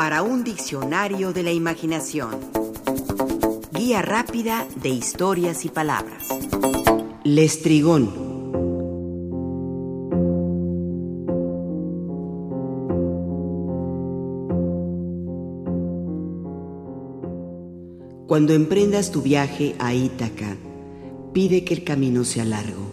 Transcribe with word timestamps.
para 0.00 0.22
un 0.22 0.44
diccionario 0.44 1.34
de 1.34 1.42
la 1.42 1.52
imaginación. 1.52 2.30
Guía 3.70 4.00
rápida 4.00 4.66
de 4.82 4.88
historias 4.88 5.66
y 5.66 5.68
palabras. 5.68 6.26
Lestrigón. 7.22 8.08
Cuando 18.26 18.54
emprendas 18.54 19.10
tu 19.10 19.20
viaje 19.20 19.76
a 19.78 19.92
Ítaca, 19.92 20.56
pide 21.34 21.62
que 21.62 21.74
el 21.74 21.84
camino 21.84 22.24
sea 22.24 22.46
largo, 22.46 22.86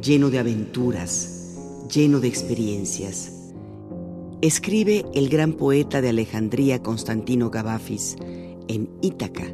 lleno 0.00 0.30
de 0.30 0.38
aventuras, 0.38 1.58
lleno 1.92 2.18
de 2.18 2.28
experiencias 2.28 3.39
escribe 4.42 5.04
el 5.14 5.28
gran 5.28 5.52
poeta 5.52 6.00
de 6.00 6.08
Alejandría 6.08 6.82
Constantino 6.82 7.50
Gabafis 7.50 8.16
en 8.68 8.88
Ítaca, 9.02 9.44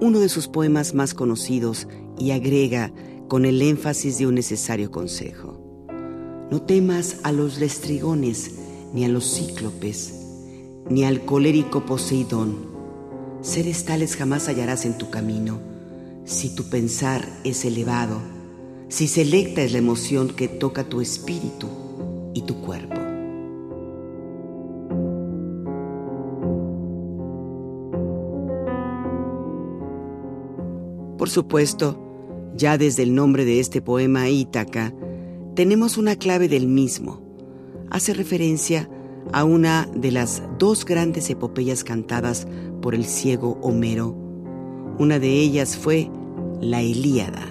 uno 0.00 0.20
de 0.20 0.28
sus 0.28 0.48
poemas 0.48 0.94
más 0.94 1.14
conocidos, 1.14 1.86
y 2.18 2.30
agrega 2.30 2.92
con 3.28 3.44
el 3.44 3.60
énfasis 3.60 4.18
de 4.18 4.26
un 4.26 4.34
necesario 4.34 4.90
consejo. 4.90 5.60
No 6.50 6.62
temas 6.62 7.20
a 7.24 7.32
los 7.32 7.58
lestrigones, 7.58 8.52
ni 8.94 9.04
a 9.04 9.08
los 9.08 9.34
cíclopes, 9.34 10.14
ni 10.88 11.04
al 11.04 11.26
colérico 11.26 11.84
Poseidón. 11.84 12.56
Seres 13.42 13.84
tales 13.84 14.16
jamás 14.16 14.48
hallarás 14.48 14.86
en 14.86 14.96
tu 14.96 15.10
camino, 15.10 15.60
si 16.24 16.54
tu 16.54 16.70
pensar 16.70 17.28
es 17.44 17.64
elevado, 17.66 18.20
si 18.88 19.08
selecta 19.08 19.62
es 19.62 19.72
la 19.72 19.78
emoción 19.78 20.28
que 20.28 20.48
toca 20.48 20.84
tu 20.84 21.02
espíritu 21.02 21.68
y 22.32 22.42
tu 22.42 22.62
cuerpo. 22.62 22.95
Por 31.26 31.32
supuesto, 31.32 31.98
ya 32.56 32.78
desde 32.78 33.02
el 33.02 33.12
nombre 33.12 33.44
de 33.44 33.58
este 33.58 33.82
poema 33.82 34.28
Ítaca, 34.28 34.94
tenemos 35.56 35.98
una 35.98 36.14
clave 36.14 36.46
del 36.46 36.68
mismo. 36.68 37.20
Hace 37.90 38.14
referencia 38.14 38.88
a 39.32 39.42
una 39.42 39.88
de 39.92 40.12
las 40.12 40.40
dos 40.60 40.84
grandes 40.84 41.28
epopeyas 41.28 41.82
cantadas 41.82 42.46
por 42.80 42.94
el 42.94 43.04
ciego 43.04 43.58
Homero. 43.60 44.16
Una 45.00 45.18
de 45.18 45.40
ellas 45.40 45.76
fue 45.76 46.12
la 46.60 46.80
Ilíada 46.80 47.42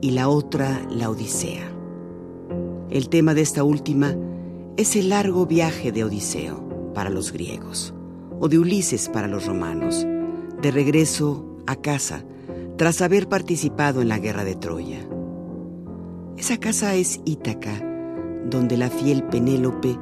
y 0.00 0.12
la 0.12 0.28
otra 0.28 0.86
la 0.88 1.10
Odisea. 1.10 1.72
El 2.88 3.08
tema 3.08 3.34
de 3.34 3.40
esta 3.40 3.64
última 3.64 4.14
es 4.76 4.94
el 4.94 5.08
largo 5.08 5.44
viaje 5.46 5.90
de 5.90 6.04
Odiseo 6.04 6.92
para 6.94 7.10
los 7.10 7.32
griegos 7.32 7.94
o 8.38 8.48
de 8.48 8.60
Ulises 8.60 9.08
para 9.08 9.26
los 9.26 9.46
romanos, 9.46 10.06
de 10.62 10.70
regreso 10.70 11.44
a 11.66 11.74
casa 11.74 12.24
tras 12.82 13.00
haber 13.00 13.28
participado 13.28 14.02
en 14.02 14.08
la 14.08 14.18
guerra 14.18 14.42
de 14.42 14.56
Troya. 14.56 15.08
Esa 16.36 16.58
casa 16.58 16.96
es 16.96 17.20
Ítaca, 17.24 17.80
donde 18.50 18.76
la 18.76 18.90
fiel 18.90 19.22
Penélope 19.22 19.96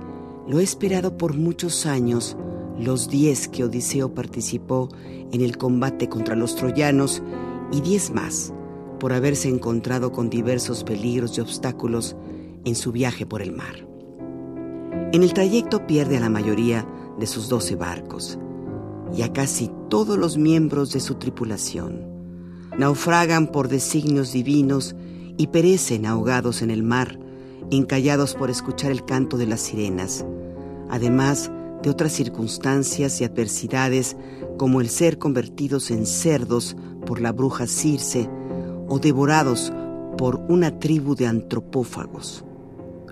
lo 0.48 0.56
ha 0.56 0.62
esperado 0.62 1.18
por 1.18 1.36
muchos 1.36 1.84
años, 1.84 2.38
los 2.78 3.10
diez 3.10 3.48
que 3.48 3.64
Odiseo 3.64 4.14
participó 4.14 4.88
en 5.30 5.42
el 5.42 5.58
combate 5.58 6.08
contra 6.08 6.34
los 6.34 6.56
troyanos 6.56 7.22
y 7.70 7.82
diez 7.82 8.14
más 8.14 8.54
por 8.98 9.12
haberse 9.12 9.50
encontrado 9.50 10.10
con 10.10 10.30
diversos 10.30 10.82
peligros 10.82 11.36
y 11.36 11.42
obstáculos 11.42 12.16
en 12.64 12.74
su 12.76 12.92
viaje 12.92 13.26
por 13.26 13.42
el 13.42 13.52
mar. 13.52 13.86
En 15.12 15.22
el 15.22 15.34
trayecto 15.34 15.86
pierde 15.86 16.16
a 16.16 16.20
la 16.20 16.30
mayoría 16.30 16.88
de 17.18 17.26
sus 17.26 17.50
doce 17.50 17.76
barcos 17.76 18.38
y 19.14 19.20
a 19.20 19.34
casi 19.34 19.70
todos 19.90 20.16
los 20.16 20.38
miembros 20.38 20.94
de 20.94 21.00
su 21.00 21.16
tripulación 21.16 22.09
naufragan 22.80 23.46
por 23.46 23.68
designios 23.68 24.32
divinos 24.32 24.96
y 25.36 25.48
perecen 25.48 26.06
ahogados 26.06 26.62
en 26.62 26.70
el 26.70 26.82
mar, 26.82 27.18
encallados 27.70 28.34
por 28.34 28.48
escuchar 28.48 28.90
el 28.90 29.04
canto 29.04 29.36
de 29.36 29.46
las 29.46 29.60
sirenas, 29.60 30.24
además 30.88 31.52
de 31.82 31.90
otras 31.90 32.12
circunstancias 32.12 33.20
y 33.20 33.24
adversidades 33.24 34.16
como 34.56 34.80
el 34.80 34.88
ser 34.88 35.18
convertidos 35.18 35.90
en 35.90 36.06
cerdos 36.06 36.74
por 37.04 37.20
la 37.20 37.32
bruja 37.32 37.66
Circe 37.66 38.30
o 38.88 38.98
devorados 38.98 39.70
por 40.16 40.36
una 40.48 40.78
tribu 40.78 41.14
de 41.14 41.26
antropófagos, 41.26 42.46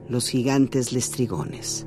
los 0.09 0.29
gigantes 0.29 0.95
lestrigones. 0.95 1.87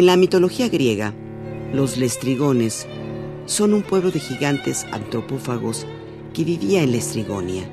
En 0.00 0.06
la 0.06 0.16
mitología 0.16 0.70
griega, 0.70 1.12
los 1.74 1.98
lestrigones 1.98 2.86
son 3.44 3.74
un 3.74 3.82
pueblo 3.82 4.10
de 4.10 4.18
gigantes 4.18 4.86
antropófagos 4.92 5.86
que 6.32 6.42
vivía 6.42 6.82
en 6.82 6.92
Lestrigonia. 6.92 7.70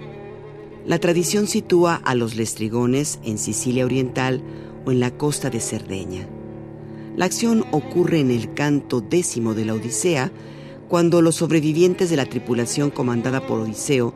La 0.86 1.00
tradición 1.00 1.48
sitúa 1.48 1.96
a 1.96 2.16
los 2.16 2.36
lestrigones 2.36 3.20
en 3.24 3.38
Sicilia 3.38 3.86
Oriental 3.86 4.42
o 4.86 4.92
en 4.92 5.00
la 5.00 5.12
costa 5.12 5.50
de 5.50 5.62
Cerdeña. 5.62 6.28
La 7.16 7.24
acción 7.24 7.64
ocurre 7.72 8.20
en 8.20 8.30
el 8.30 8.54
canto 8.54 9.00
décimo 9.00 9.54
de 9.54 9.64
la 9.64 9.76
Odisea, 9.76 10.30
cuando 10.90 11.22
los 11.22 11.36
sobrevivientes 11.36 12.10
de 12.10 12.18
la 12.18 12.26
tripulación 12.26 12.90
comandada 12.90 13.48
por 13.48 13.62
Odiseo 13.62 14.14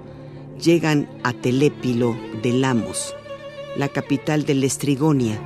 llegan 0.61 1.07
a 1.23 1.31
Telépilo 1.31 2.17
de 2.43 2.51
Lamos, 2.51 3.15
la 3.77 3.87
capital 3.87 4.43
de 4.43 4.55
Lestrigonia, 4.55 5.39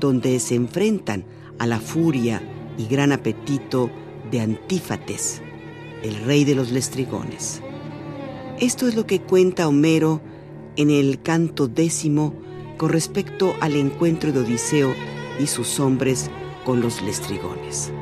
donde 0.00 0.40
se 0.40 0.54
enfrentan 0.54 1.26
a 1.60 1.66
la 1.66 1.78
furia 1.78 2.42
y 2.78 2.86
gran 2.86 3.12
apetito 3.12 3.90
de 4.30 4.40
Antífates, 4.40 5.42
el 6.02 6.16
rey 6.24 6.44
de 6.44 6.54
los 6.54 6.72
lestrigones. 6.72 7.60
Esto 8.58 8.88
es 8.88 8.94
lo 8.94 9.06
que 9.06 9.20
cuenta 9.20 9.68
Homero 9.68 10.22
en 10.76 10.88
el 10.88 11.20
canto 11.20 11.68
décimo 11.68 12.32
con 12.78 12.88
respecto 12.88 13.54
al 13.60 13.76
encuentro 13.76 14.32
de 14.32 14.40
Odiseo 14.40 14.94
y 15.38 15.48
sus 15.48 15.78
hombres 15.80 16.30
con 16.64 16.80
los 16.80 17.02
lestrigones. 17.02 17.92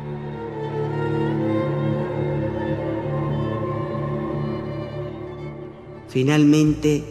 Finalmente, 6.06 7.04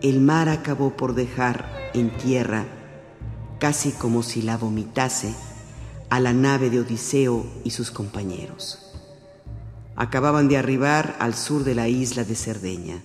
el 0.00 0.20
mar 0.20 0.48
acabó 0.48 0.96
por 0.96 1.14
dejar 1.14 1.90
en 1.92 2.10
tierra, 2.16 2.64
casi 3.58 3.92
como 3.92 4.22
si 4.22 4.40
la 4.40 4.56
vomitase, 4.56 5.34
a 6.14 6.20
la 6.20 6.32
nave 6.32 6.70
de 6.70 6.78
Odiseo 6.78 7.44
y 7.64 7.70
sus 7.70 7.90
compañeros. 7.90 8.78
Acababan 9.96 10.46
de 10.46 10.56
arribar 10.56 11.16
al 11.18 11.34
sur 11.34 11.64
de 11.64 11.74
la 11.74 11.88
isla 11.88 12.22
de 12.22 12.36
Cerdeña, 12.36 13.02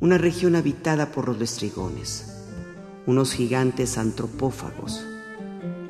una 0.00 0.18
región 0.18 0.56
habitada 0.56 1.12
por 1.12 1.28
los 1.28 1.38
lestrigones, 1.38 2.26
unos 3.06 3.32
gigantes 3.32 3.96
antropófagos. 3.96 5.06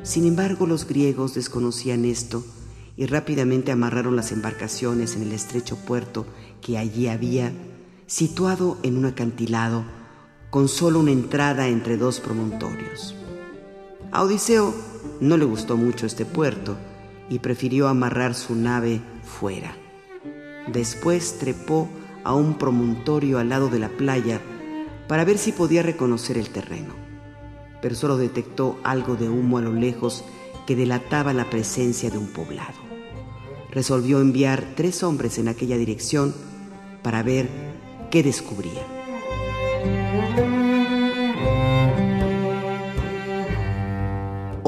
Sin 0.02 0.26
embargo, 0.26 0.66
los 0.66 0.86
griegos 0.86 1.32
desconocían 1.32 2.04
esto 2.04 2.44
y 2.98 3.06
rápidamente 3.06 3.72
amarraron 3.72 4.14
las 4.14 4.30
embarcaciones 4.30 5.16
en 5.16 5.22
el 5.22 5.32
estrecho 5.32 5.76
puerto 5.76 6.26
que 6.60 6.76
allí 6.76 7.08
había, 7.08 7.50
situado 8.06 8.76
en 8.82 8.98
un 8.98 9.06
acantilado 9.06 9.84
con 10.50 10.68
solo 10.68 11.00
una 11.00 11.12
entrada 11.12 11.68
entre 11.68 11.96
dos 11.96 12.20
promontorios. 12.20 13.14
A 14.12 14.22
Odiseo 14.22 14.89
no 15.20 15.36
le 15.36 15.44
gustó 15.44 15.76
mucho 15.76 16.06
este 16.06 16.24
puerto 16.24 16.76
y 17.28 17.38
prefirió 17.38 17.88
amarrar 17.88 18.34
su 18.34 18.54
nave 18.54 19.00
fuera. 19.22 19.74
Después 20.66 21.38
trepó 21.38 21.88
a 22.24 22.34
un 22.34 22.58
promontorio 22.58 23.38
al 23.38 23.48
lado 23.48 23.68
de 23.68 23.78
la 23.78 23.88
playa 23.88 24.40
para 25.08 25.24
ver 25.24 25.38
si 25.38 25.52
podía 25.52 25.82
reconocer 25.82 26.38
el 26.38 26.50
terreno, 26.50 26.94
pero 27.80 27.94
solo 27.94 28.16
detectó 28.16 28.78
algo 28.82 29.16
de 29.16 29.28
humo 29.28 29.58
a 29.58 29.62
lo 29.62 29.72
lejos 29.72 30.24
que 30.66 30.76
delataba 30.76 31.32
la 31.32 31.48
presencia 31.48 32.10
de 32.10 32.18
un 32.18 32.28
poblado. 32.28 32.78
Resolvió 33.70 34.20
enviar 34.20 34.74
tres 34.76 35.02
hombres 35.02 35.38
en 35.38 35.48
aquella 35.48 35.76
dirección 35.76 36.34
para 37.02 37.22
ver 37.22 37.48
qué 38.10 38.22
descubría. 38.22 38.99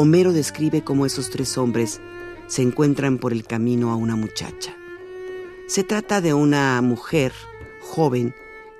Homero 0.02 0.32
describe 0.32 0.82
cómo 0.82 1.06
esos 1.06 1.30
tres 1.30 1.56
hombres 1.56 2.00
se 2.48 2.62
encuentran 2.62 3.18
por 3.18 3.32
el 3.32 3.44
camino 3.44 3.92
a 3.92 3.94
una 3.94 4.16
muchacha. 4.16 4.74
Se 5.68 5.84
trata 5.84 6.20
de 6.20 6.34
una 6.34 6.82
mujer 6.82 7.32
joven 7.80 8.34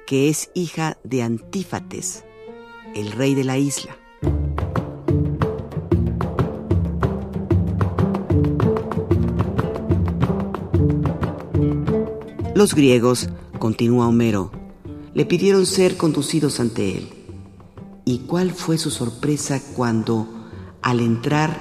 que 0.05 0.29
es 0.29 0.51
hija 0.53 0.99
de 1.05 1.23
Antífates, 1.23 2.25
el 2.97 3.13
rey 3.13 3.37
de 3.37 3.45
la 3.45 3.57
isla. 3.57 3.97
Los 12.57 12.75
griegos, 12.75 13.29
continúa 13.61 14.09
Homero, 14.09 14.51
le 15.15 15.25
pidieron 15.25 15.67
ser 15.67 15.97
conducidos 15.97 16.59
ante 16.59 16.99
él. 16.99 17.09
¿Y 18.05 18.23
cuál 18.27 18.51
fue 18.51 18.77
su 18.77 18.91
sorpresa 18.91 19.63
cuando, 19.77 20.42
al 20.83 21.01
entrar 21.01 21.59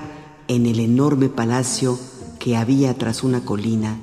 en 0.47 0.65
el 0.65 0.79
enorme 0.79 1.29
palacio 1.29 1.97
que 2.39 2.57
había 2.57 2.97
tras 2.97 3.23
una 3.23 3.45
colina, 3.45 4.00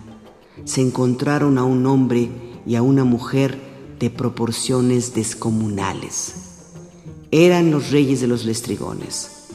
se 0.64 0.80
encontraron 0.80 1.58
a 1.58 1.64
un 1.64 1.84
hombre 1.86 2.30
y 2.66 2.76
a 2.76 2.82
una 2.82 3.04
mujer 3.04 3.58
de 3.98 4.10
proporciones 4.10 5.14
descomunales? 5.14 6.34
Eran 7.30 7.70
los 7.70 7.90
reyes 7.90 8.20
de 8.20 8.28
los 8.28 8.44
lestrigones, 8.44 9.48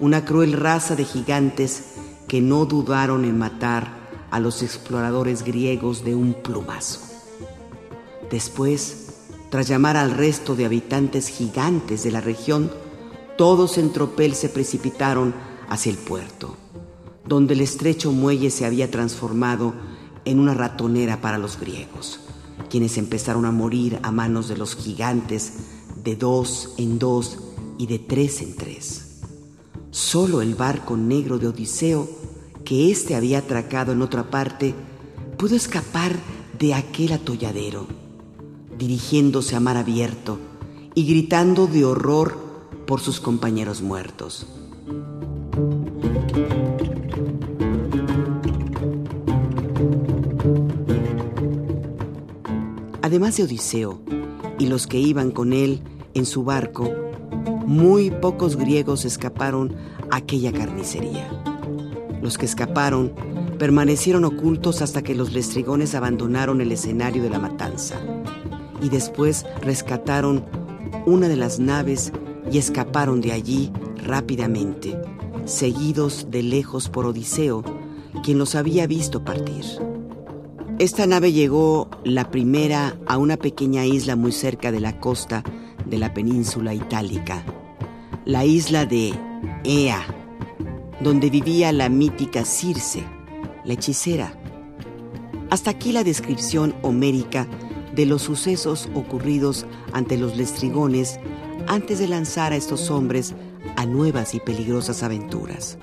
una 0.00 0.24
cruel 0.24 0.52
raza 0.52 0.96
de 0.96 1.04
gigantes 1.04 1.84
que 2.28 2.40
no 2.40 2.66
dudaron 2.66 3.24
en 3.24 3.38
matar 3.38 4.04
a 4.30 4.40
los 4.40 4.62
exploradores 4.62 5.44
griegos 5.44 6.04
de 6.04 6.14
un 6.14 6.34
plumazo. 6.34 7.00
Después, 8.30 9.04
tras 9.50 9.68
llamar 9.68 9.96
al 9.96 10.10
resto 10.10 10.56
de 10.56 10.64
habitantes 10.64 11.28
gigantes 11.28 12.02
de 12.02 12.10
la 12.10 12.20
región, 12.20 12.72
todos 13.36 13.78
en 13.78 13.92
tropel 13.92 14.34
se 14.34 14.48
precipitaron 14.48 15.34
hacia 15.68 15.90
el 15.90 15.98
puerto, 15.98 16.56
donde 17.26 17.54
el 17.54 17.60
estrecho 17.60 18.12
muelle 18.12 18.50
se 18.50 18.66
había 18.66 18.90
transformado 18.90 19.74
en 20.24 20.38
una 20.38 20.54
ratonera 20.54 21.20
para 21.20 21.38
los 21.38 21.58
griegos, 21.58 22.20
quienes 22.70 22.98
empezaron 22.98 23.44
a 23.44 23.50
morir 23.50 23.98
a 24.02 24.10
manos 24.10 24.48
de 24.48 24.56
los 24.56 24.76
gigantes 24.76 25.54
de 26.02 26.16
dos 26.16 26.74
en 26.78 26.98
dos 26.98 27.38
y 27.78 27.86
de 27.86 27.98
tres 27.98 28.40
en 28.40 28.56
tres. 28.56 29.20
Solo 29.90 30.42
el 30.42 30.54
barco 30.54 30.96
negro 30.96 31.38
de 31.38 31.48
Odiseo 31.48 32.08
que 32.64 32.90
éste 32.90 33.14
había 33.14 33.38
atracado 33.38 33.92
en 33.92 34.02
otra 34.02 34.30
parte, 34.30 34.74
pudo 35.36 35.54
escapar 35.54 36.16
de 36.58 36.74
aquel 36.74 37.12
atolladero, 37.12 37.86
dirigiéndose 38.78 39.54
a 39.54 39.60
mar 39.60 39.76
abierto 39.76 40.38
y 40.94 41.06
gritando 41.06 41.66
de 41.66 41.84
horror 41.84 42.38
por 42.86 43.00
sus 43.00 43.20
compañeros 43.20 43.82
muertos. 43.82 44.46
Además 53.02 53.36
de 53.36 53.44
Odiseo 53.44 54.00
y 54.58 54.66
los 54.66 54.86
que 54.86 54.98
iban 54.98 55.30
con 55.30 55.52
él 55.52 55.80
en 56.14 56.26
su 56.26 56.44
barco, 56.44 56.90
muy 57.66 58.10
pocos 58.10 58.56
griegos 58.56 59.04
escaparon 59.04 59.76
a 60.10 60.16
aquella 60.16 60.52
carnicería. 60.52 61.28
Los 62.22 62.38
que 62.38 62.46
escaparon 62.46 63.12
permanecieron 63.58 64.24
ocultos 64.24 64.82
hasta 64.82 65.02
que 65.02 65.14
los 65.14 65.32
lestrigones 65.32 65.94
abandonaron 65.94 66.60
el 66.60 66.72
escenario 66.72 67.22
de 67.22 67.30
la 67.30 67.38
matanza 67.38 67.96
y 68.82 68.88
después 68.88 69.46
rescataron 69.60 70.44
una 71.06 71.28
de 71.28 71.36
las 71.36 71.58
naves 71.60 72.12
y 72.54 72.58
escaparon 72.58 73.20
de 73.20 73.32
allí 73.32 73.72
rápidamente, 73.96 74.96
seguidos 75.44 76.28
de 76.30 76.44
lejos 76.44 76.88
por 76.88 77.04
Odiseo, 77.04 77.64
quien 78.22 78.38
los 78.38 78.54
había 78.54 78.86
visto 78.86 79.24
partir. 79.24 79.64
Esta 80.78 81.04
nave 81.08 81.32
llegó 81.32 81.88
la 82.04 82.30
primera 82.30 82.96
a 83.08 83.18
una 83.18 83.36
pequeña 83.38 83.86
isla 83.86 84.14
muy 84.14 84.30
cerca 84.30 84.70
de 84.70 84.78
la 84.78 85.00
costa 85.00 85.42
de 85.84 85.98
la 85.98 86.14
península 86.14 86.74
itálica, 86.74 87.44
la 88.24 88.44
isla 88.44 88.86
de 88.86 89.14
Ea 89.64 90.06
donde 91.00 91.30
vivía 91.30 91.72
la 91.72 91.88
mítica 91.88 92.44
Circe, 92.44 93.02
la 93.64 93.72
hechicera. 93.72 94.32
Hasta 95.50 95.70
aquí 95.70 95.90
la 95.90 96.04
descripción 96.04 96.72
homérica 96.82 97.48
de 97.96 98.06
los 98.06 98.22
sucesos 98.22 98.88
ocurridos 98.94 99.66
ante 99.92 100.16
los 100.16 100.36
lestrigones 100.36 101.18
antes 101.66 101.98
de 101.98 102.08
lanzar 102.08 102.52
a 102.52 102.56
estos 102.56 102.90
hombres 102.90 103.34
a 103.76 103.86
nuevas 103.86 104.34
y 104.34 104.40
peligrosas 104.40 105.02
aventuras. 105.02 105.78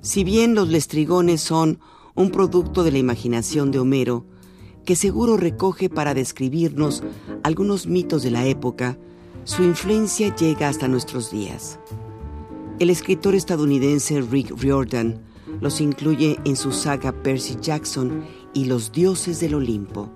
Si 0.00 0.24
bien 0.24 0.56
los 0.56 0.68
lestrigones 0.68 1.40
son 1.40 1.78
un 2.16 2.32
producto 2.32 2.82
de 2.82 2.90
la 2.90 2.98
imaginación 2.98 3.70
de 3.70 3.78
Homero, 3.78 4.24
que 4.84 4.96
seguro 4.96 5.36
recoge 5.36 5.88
para 5.88 6.14
describirnos 6.14 7.04
algunos 7.44 7.86
mitos 7.86 8.24
de 8.24 8.32
la 8.32 8.44
época, 8.44 8.98
su 9.44 9.62
influencia 9.62 10.34
llega 10.34 10.68
hasta 10.68 10.88
nuestros 10.88 11.30
días. 11.30 11.78
El 12.80 12.88
escritor 12.88 13.34
estadounidense 13.34 14.22
Rick 14.22 14.58
Riordan 14.58 15.20
los 15.60 15.82
incluye 15.82 16.38
en 16.46 16.56
su 16.56 16.72
saga 16.72 17.12
Percy 17.12 17.58
Jackson 17.60 18.24
y 18.54 18.64
los 18.64 18.90
dioses 18.90 19.38
del 19.38 19.54
Olimpo, 19.54 20.08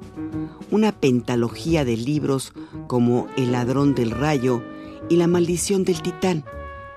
una 0.70 0.90
pentalogía 0.98 1.84
de 1.84 1.98
libros 1.98 2.54
como 2.86 3.28
El 3.36 3.52
ladrón 3.52 3.94
del 3.94 4.12
rayo 4.12 4.62
y 5.10 5.16
La 5.16 5.26
maldición 5.26 5.84
del 5.84 6.00
titán, 6.00 6.46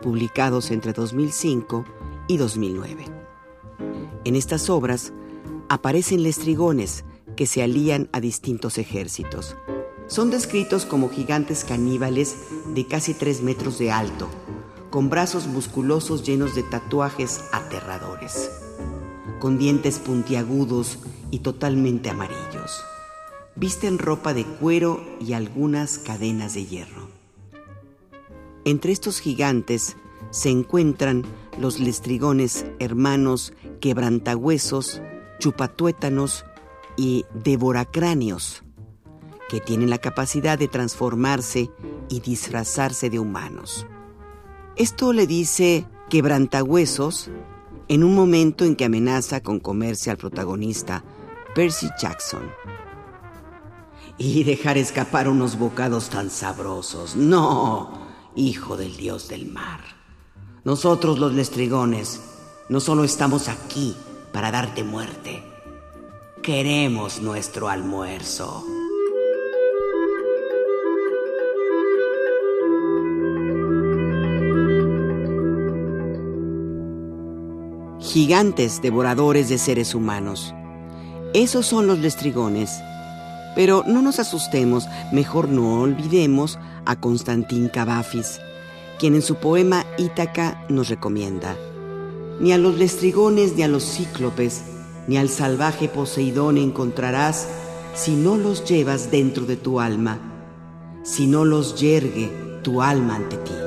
publicados 0.02 0.72
entre 0.72 0.94
2005 0.94 1.84
y 2.30 2.38
2009. 2.38 3.04
En 4.24 4.38
estas 4.38 4.70
obras 4.70 5.12
aparecen 5.68 6.24
lestrigones 6.24 7.04
que 7.36 7.46
se 7.46 7.62
alían 7.62 8.08
a 8.14 8.22
distintos 8.22 8.78
ejércitos. 8.78 9.58
Son 10.08 10.32
descritos 10.32 10.86
como 10.86 11.10
gigantes 11.10 11.66
caníbales 11.66 12.38
de 12.74 12.88
casi 12.88 13.14
tres 13.14 13.42
metros 13.42 13.78
de 13.78 13.92
alto, 13.92 14.30
con 14.90 15.10
brazos 15.10 15.48
musculosos 15.48 16.24
llenos 16.24 16.56
de 16.56 16.64
tatuajes 16.64 17.44
aterradores, 17.52 18.52
con 19.40 19.58
dientes 19.58 20.00
puntiagudos 20.00 21.00
y 21.32 21.40
totalmente 21.40 22.10
amarillos. 22.10 22.84
Visten 23.56 23.98
ropa 23.98 24.34
de 24.34 24.46
cuero 24.46 25.04
y 25.20 25.34
algunas 25.34 25.98
cadenas 25.98 26.54
de 26.54 26.66
hierro. 26.66 27.10
Entre 28.66 28.92
estos 28.92 29.20
gigantes 29.20 29.98
se 30.30 30.50
encuentran 30.50 31.24
los 31.58 31.80
lestrigones 31.80 32.66
hermanos 32.80 33.54
quebrantahuesos, 33.82 35.02
chupatuétanos 35.40 36.46
y 36.98 37.26
devoracráneos, 37.34 38.64
que 39.50 39.62
tienen 39.62 39.90
la 39.90 39.98
capacidad 39.98 40.60
de 40.60 40.68
transformarse 40.68 41.72
y 42.10 42.20
disfrazarse 42.20 43.10
de 43.10 43.20
humanos. 43.20 43.88
Esto 44.78 45.12
le 45.12 45.26
dice 45.26 45.88
quebrantahuesos 46.08 47.32
en 47.88 48.04
un 48.04 48.14
momento 48.14 48.64
en 48.64 48.76
que 48.76 48.86
amenaza 48.86 49.42
con 49.42 49.60
comerse 49.60 50.12
al 50.12 50.18
protagonista, 50.18 51.04
Percy 51.56 51.90
Jackson. 52.00 52.44
Y 54.20 54.44
dejar 54.44 54.78
escapar 54.78 55.30
unos 55.30 55.58
bocados 55.58 56.12
tan 56.12 56.30
sabrosos. 56.30 57.16
No, 57.16 58.08
hijo 58.36 58.78
del 58.78 58.96
dios 58.98 59.28
del 59.30 59.48
mar. 59.48 59.80
Nosotros 60.64 61.18
los 61.18 61.34
lestrigones 61.34 62.22
no 62.70 62.80
solo 62.80 63.04
estamos 63.04 63.48
aquí 63.48 63.96
para 64.32 64.52
darte 64.52 64.84
muerte, 64.84 65.42
queremos 66.44 67.20
nuestro 67.20 67.70
almuerzo. 67.70 68.64
Gigantes 78.18 78.82
devoradores 78.82 79.48
de 79.48 79.60
seres 79.60 79.94
humanos. 79.94 80.56
Esos 81.36 81.68
son 81.68 81.86
los 81.86 82.00
lestrigones. 82.00 82.82
Pero 83.54 83.84
no 83.86 84.02
nos 84.02 84.18
asustemos, 84.18 84.88
mejor 85.12 85.50
no 85.50 85.82
olvidemos 85.82 86.58
a 86.88 86.96
Constantín 86.96 87.70
Cavafis 87.70 88.40
quien 88.98 89.14
en 89.14 89.22
su 89.22 89.36
poema 89.36 89.86
Ítaca 90.00 90.66
nos 90.68 90.90
recomienda, 90.90 91.56
ni 92.40 92.54
a 92.54 92.58
los 92.58 92.80
lestrigones 92.80 93.56
ni 93.56 93.62
a 93.62 93.68
los 93.68 93.84
cíclopes, 93.84 94.64
ni 95.08 95.20
al 95.20 95.30
salvaje 95.30 95.88
Poseidón 95.88 96.58
encontrarás 96.58 97.48
si 97.94 98.16
no 98.16 98.36
los 98.36 98.66
llevas 98.68 99.12
dentro 99.12 99.46
de 99.46 99.58
tu 99.58 99.80
alma, 99.80 100.18
si 101.04 101.28
no 101.28 101.46
los 101.46 101.80
yergue 101.80 102.32
tu 102.64 102.82
alma 102.82 103.18
ante 103.18 103.38
ti. 103.38 103.67